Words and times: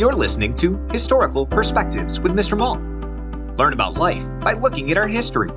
You're 0.00 0.14
listening 0.14 0.54
to 0.54 0.78
Historical 0.90 1.44
Perspectives 1.44 2.20
with 2.20 2.32
Mr. 2.32 2.56
Malt. 2.56 2.80
Learn 3.58 3.74
about 3.74 3.98
life 3.98 4.24
by 4.40 4.54
looking 4.54 4.90
at 4.90 4.96
our 4.96 5.06
history. 5.06 5.50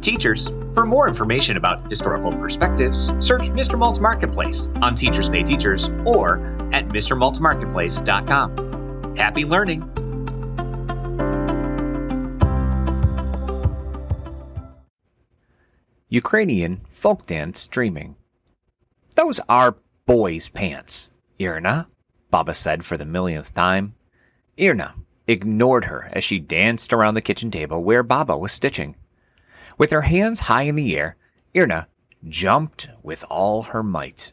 Teachers, 0.00 0.48
for 0.72 0.86
more 0.86 1.06
information 1.06 1.58
about 1.58 1.86
historical 1.90 2.32
perspectives, 2.32 3.08
search 3.20 3.50
Mr. 3.50 3.78
Malt's 3.78 4.00
Marketplace 4.00 4.70
on 4.80 4.94
Teachers 4.94 5.28
Pay 5.28 5.42
Teachers 5.42 5.90
or 6.06 6.38
at 6.72 6.88
MrMaltMarketplace.com. 6.88 9.14
Happy 9.14 9.44
learning! 9.44 9.82
Ukrainian 16.08 16.80
folk 16.88 17.26
dance 17.26 17.66
dreaming. 17.66 18.16
Those 19.16 19.38
are 19.50 19.76
boys' 20.06 20.48
pants, 20.48 21.10
Irna, 21.38 21.88
Baba 22.30 22.54
said 22.54 22.84
for 22.84 22.96
the 22.96 23.04
millionth 23.04 23.54
time. 23.54 23.94
Irna 24.58 24.94
ignored 25.26 25.86
her 25.86 26.08
as 26.12 26.24
she 26.24 26.38
danced 26.38 26.92
around 26.92 27.14
the 27.14 27.20
kitchen 27.20 27.50
table 27.50 27.82
where 27.82 28.02
Baba 28.02 28.36
was 28.36 28.52
stitching. 28.52 28.96
With 29.78 29.90
her 29.90 30.02
hands 30.02 30.40
high 30.40 30.62
in 30.62 30.74
the 30.74 30.96
air, 30.96 31.16
Irna 31.54 31.86
jumped 32.28 32.88
with 33.02 33.24
all 33.28 33.62
her 33.64 33.82
might. 33.82 34.32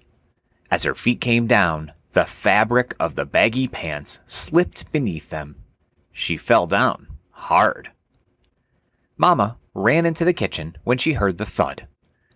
As 0.72 0.84
her 0.84 0.96
feet 0.96 1.22
came 1.22 1.48
down, 1.48 1.92
the 2.14 2.26
fabric 2.26 2.96
of 3.00 3.16
the 3.16 3.26
baggy 3.26 3.68
pants 3.68 4.22
slipped 4.26 4.92
beneath 4.92 5.30
them. 5.30 5.56
She 6.12 6.38
fell 6.38 6.68
down 6.68 7.08
hard. 7.32 7.92
Mama 9.18 9.58
ran 9.74 10.06
into 10.06 10.26
the 10.26 10.34
kitchen 10.34 10.78
when 10.84 10.98
she 10.98 11.14
heard 11.14 11.38
the 11.38 11.46
thud, 11.46 11.88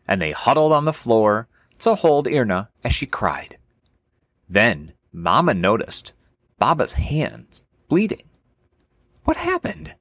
and 0.07 0.21
they 0.21 0.31
huddled 0.31 0.73
on 0.73 0.85
the 0.85 0.93
floor 0.93 1.47
to 1.79 1.95
hold 1.95 2.27
Irna 2.27 2.69
as 2.83 2.93
she 2.93 3.05
cried. 3.05 3.57
Then 4.49 4.93
Mama 5.11 5.53
noticed 5.53 6.13
Baba's 6.59 6.93
hands 6.93 7.61
bleeding. 7.87 8.29
What 9.23 9.37
happened? 9.37 9.95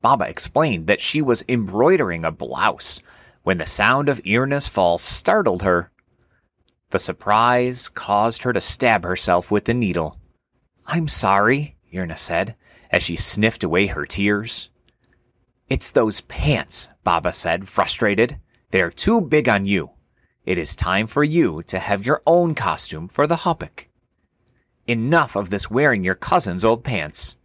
Baba 0.00 0.28
explained 0.28 0.86
that 0.86 1.00
she 1.00 1.20
was 1.20 1.44
embroidering 1.48 2.24
a 2.24 2.30
blouse 2.30 3.00
when 3.42 3.58
the 3.58 3.66
sound 3.66 4.08
of 4.08 4.20
Irna's 4.24 4.68
fall 4.68 4.98
startled 4.98 5.62
her. 5.62 5.90
The 6.90 6.98
surprise 6.98 7.88
caused 7.88 8.42
her 8.42 8.52
to 8.52 8.60
stab 8.60 9.04
herself 9.04 9.50
with 9.50 9.64
the 9.64 9.74
needle. 9.74 10.18
I'm 10.86 11.08
sorry, 11.08 11.76
Irna 11.92 12.16
said 12.16 12.56
as 12.90 13.02
she 13.02 13.16
sniffed 13.16 13.64
away 13.64 13.86
her 13.86 14.06
tears. 14.06 14.70
It's 15.68 15.90
those 15.90 16.22
pants, 16.22 16.88
Baba 17.04 17.32
said, 17.32 17.68
frustrated. 17.68 18.38
They're 18.70 18.90
too 18.90 19.20
big 19.20 19.48
on 19.48 19.66
you. 19.66 19.90
It 20.44 20.56
is 20.56 20.74
time 20.74 21.06
for 21.06 21.22
you 21.22 21.62
to 21.64 21.78
have 21.78 22.06
your 22.06 22.22
own 22.26 22.54
costume 22.54 23.08
for 23.08 23.26
the 23.26 23.36
hopak. 23.36 23.87
Enough 24.88 25.36
of 25.36 25.50
this 25.50 25.70
wearing 25.70 26.02
your 26.02 26.14
cousin's 26.14 26.64
old 26.64 26.82
pants. 26.82 27.36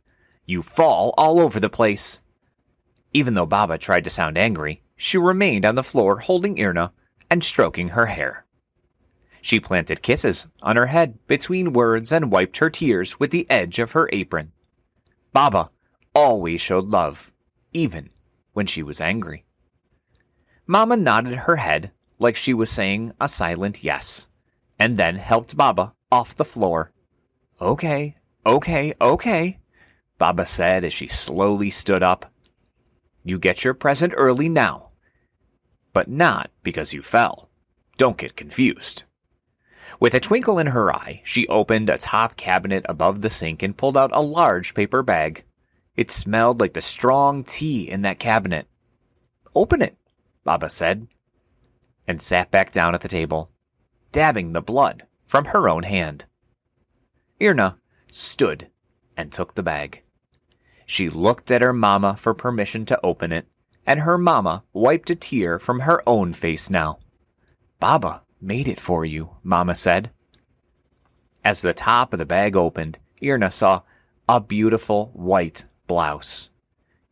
You 0.46 0.62
fall 0.62 1.14
all 1.18 1.42
over 1.42 1.60
the 1.60 1.70
place. 1.70 2.22
Even 3.12 3.34
though 3.34 3.46
Baba 3.46 3.78
tried 3.78 4.06
to 4.06 4.10
sound 4.10 4.38
angry, 4.38 4.82
she 4.96 5.18
remained 5.18 5.66
on 5.66 5.76
the 5.76 5.84
floor 5.84 6.22
holding 6.22 6.56
Irna 6.56 6.94
and 7.30 7.44
stroking 7.44 7.90
her 7.90 8.06
hair. 8.06 8.46
She 9.42 9.60
planted 9.60 10.02
kisses 10.02 10.48
on 10.62 10.78
her 10.78 10.86
head 10.86 11.20
between 11.28 11.74
words 11.74 12.14
and 12.14 12.32
wiped 12.32 12.60
her 12.60 12.70
tears 12.70 13.20
with 13.20 13.32
the 13.32 13.46
edge 13.50 13.78
of 13.78 13.92
her 13.92 14.10
apron. 14.14 14.54
Baba 15.34 15.70
always 16.16 16.62
showed 16.62 16.92
love, 16.92 17.34
even 17.74 18.10
when 18.54 18.68
she 18.68 18.82
was 18.82 19.02
angry. 19.02 19.44
Mama 20.66 20.96
nodded 20.96 21.40
her 21.40 21.58
head 21.58 21.92
like 22.20 22.38
she 22.38 22.54
was 22.54 22.70
saying 22.70 23.12
a 23.20 23.28
silent 23.28 23.84
yes, 23.84 24.30
and 24.80 24.96
then 24.96 25.18
helped 25.18 25.58
Baba 25.58 25.94
off 26.10 26.34
the 26.34 26.46
floor. 26.46 26.93
Okay, 27.64 28.16
okay, 28.46 28.94
okay, 29.00 29.60
Baba 30.18 30.46
said 30.46 30.84
as 30.84 30.92
she 30.92 31.08
slowly 31.08 31.70
stood 31.70 32.04
up. 32.04 32.30
You 33.24 33.40
get 33.40 33.64
your 33.64 33.74
present 33.74 34.14
early 34.18 34.50
now, 34.50 34.90
but 35.94 36.10
not 36.10 36.52
because 36.62 36.92
you 36.92 37.02
fell. 37.02 37.50
Don't 37.96 38.18
get 38.18 38.36
confused. 38.36 39.04
With 39.98 40.14
a 40.14 40.20
twinkle 40.20 40.60
in 40.60 40.68
her 40.68 40.94
eye, 40.94 41.22
she 41.24 41.48
opened 41.48 41.90
a 41.90 41.98
top 41.98 42.36
cabinet 42.36 42.86
above 42.90 43.22
the 43.22 43.30
sink 43.30 43.64
and 43.64 43.78
pulled 43.78 43.96
out 43.96 44.12
a 44.12 44.22
large 44.22 44.74
paper 44.74 45.02
bag. 45.02 45.46
It 45.96 46.12
smelled 46.12 46.60
like 46.60 46.74
the 46.74 46.82
strong 46.82 47.46
tea 47.46 47.90
in 47.90 48.02
that 48.02 48.20
cabinet. 48.20 48.68
Open 49.56 49.82
it, 49.82 49.96
Baba 50.44 50.68
said, 50.68 51.08
and 52.06 52.22
sat 52.22 52.52
back 52.52 52.74
down 52.74 52.94
at 52.94 53.00
the 53.00 53.08
table, 53.08 53.52
dabbing 54.12 54.52
the 54.52 54.62
blood 54.62 55.04
from 55.26 55.46
her 55.46 55.70
own 55.70 55.84
hand. 55.84 56.26
Irna 57.40 57.78
stood 58.12 58.70
and 59.18 59.32
took 59.32 59.56
the 59.56 59.64
bag. 59.64 60.04
She 60.86 61.10
looked 61.10 61.52
at 61.52 61.62
her 61.62 61.74
mamma 61.74 62.16
for 62.16 62.34
permission 62.34 62.86
to 62.86 63.00
open 63.04 63.32
it, 63.32 63.48
and 63.86 64.02
her 64.02 64.18
mamma 64.18 64.64
wiped 64.74 65.10
a 65.10 65.16
tear 65.16 65.60
from 65.60 65.82
her 65.82 66.02
own 66.08 66.34
face 66.34 66.70
now. 66.70 67.00
Baba 67.80 68.22
made 68.40 68.68
it 68.68 68.80
for 68.80 69.06
you, 69.06 69.38
mamma 69.44 69.76
said. 69.76 70.12
As 71.44 71.62
the 71.62 71.74
top 71.74 72.14
of 72.14 72.20
the 72.20 72.26
bag 72.26 72.56
opened, 72.56 73.00
Irna 73.22 73.52
saw 73.52 73.82
a 74.28 74.40
beautiful 74.40 75.12
white 75.14 75.66
blouse. 75.88 76.50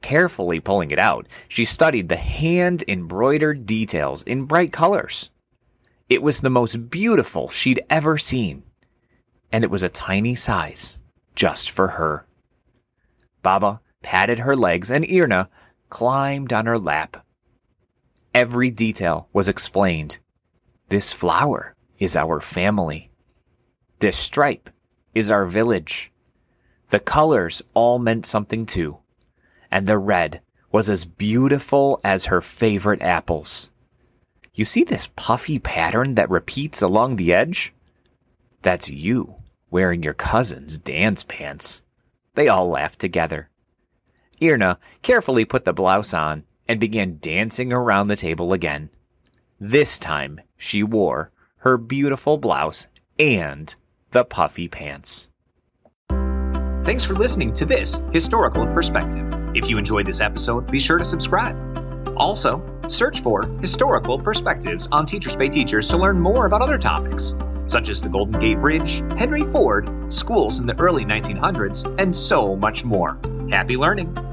Carefully 0.02 0.59
pulling 0.59 0.92
it 0.92 1.00
out, 1.00 1.28
she 1.48 1.66
studied 1.66 2.09
the 2.09 2.18
hand 2.18 2.84
embroidered 2.88 3.66
details 3.66 4.24
in 4.24 4.46
bright 4.46 4.72
colors. 4.72 5.30
It 6.09 6.24
was 6.24 6.42
the 6.42 6.50
most 6.50 6.90
beautiful 6.90 7.50
she'd 7.50 7.82
ever 7.90 8.18
seen, 8.18 8.64
and 9.51 9.63
it 9.63 9.72
was 9.72 9.84
a 9.84 9.89
tiny 9.89 10.35
size 10.35 11.00
just 11.35 11.72
for 11.72 11.89
her. 11.89 12.25
Baba 13.41 13.81
patted 14.01 14.39
her 14.39 14.56
legs, 14.56 14.91
and 14.91 15.06
Irna 15.06 15.50
climbed 15.89 16.53
on 16.53 16.66
her 16.66 16.79
lap. 16.79 17.25
Every 18.34 18.72
detail 18.72 19.28
was 19.34 19.50
explained. 19.50 20.19
This 20.90 21.11
flower 21.11 21.75
is 22.00 22.16
our 22.16 22.40
family. 22.40 23.11
This 24.00 24.17
stripe 24.17 24.69
is 25.13 25.29
our 25.29 25.45
village. 25.45 26.11
The 26.90 27.00
colors 27.00 27.61
all 27.73 28.00
meant 28.00 28.25
something 28.25 28.66
too, 28.66 28.97
and 29.69 29.88
the 29.88 29.97
red 29.97 30.41
was 30.72 30.90
as 30.90 31.06
beautiful 31.06 32.00
as 32.03 32.25
her 32.25 32.41
favorite 32.41 33.01
apples. 33.01 33.69
You 34.53 34.66
see 34.66 34.84
this 34.84 35.07
puffy 35.16 35.59
pattern 35.59 36.16
that 36.16 36.29
repeats 36.29 36.81
along 36.81 37.16
the 37.16 37.34
edge? 37.34 37.73
That's 38.61 38.90
you 38.90 39.41
wearing 39.72 40.04
your 40.04 40.14
cousin's 40.14 40.78
dance 40.78 41.24
pants. 41.24 41.82
They 42.36 42.48
all 42.48 42.70
laughed 42.70 43.00
together. 43.00 43.50
Irna 44.40 44.78
carefully 45.02 45.46
put 45.46 45.66
the 45.66 45.74
blouse 45.74 46.14
on 46.14 46.44
and 46.68 46.80
began 46.80 47.18
dancing 47.20 47.74
around 47.74 48.08
the 48.08 48.16
table 48.16 48.54
again. 48.54 48.90
This 49.59 49.98
time 49.98 50.42
she 50.58 50.84
wore 50.84 51.32
her 51.58 51.78
beautiful 51.78 52.38
blouse 52.38 52.88
and 53.18 53.74
the 54.12 54.26
puffy 54.26 54.68
pants. 54.68 55.30
Thanks 56.84 57.06
for 57.06 57.14
listening 57.14 57.53
to 57.53 57.66
this 57.66 58.02
Historical 58.12 58.66
Perspective. 58.66 59.32
If 59.53 59.70
you 59.70 59.78
enjoyed 59.78 60.08
this 60.08 60.20
episode, 60.20 60.72
be 60.72 60.80
sure 60.80 60.98
to 60.98 61.06
subscribe. 61.06 61.56
Also, 62.18 62.66
search 62.88 63.22
for 63.22 63.44
Historical 63.59 64.18
Perspectives 64.18 64.88
on 64.92 65.06
Teachers 65.06 65.36
Pay 65.36 65.50
Teachers 65.50 65.88
to 65.90 65.98
learn 65.98 66.20
more 66.20 66.48
about 66.48 66.62
other 66.62 66.80
topics, 66.80 67.36
such 67.72 67.90
as 67.90 68.02
the 68.02 68.09
Golden 68.09 68.40
Gate 68.40 68.59
Bridge, 68.59 69.00
Henry 69.18 69.44
Ford, 69.44 69.90
schools 70.14 70.59
in 70.59 70.66
the 70.66 70.78
early 70.78 71.06
1900s, 71.06 71.96
and 72.00 72.14
so 72.14 72.56
much 72.58 72.84
more. 72.84 73.18
Happy 73.50 73.78
learning! 73.78 74.31